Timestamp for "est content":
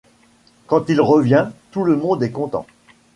2.23-2.65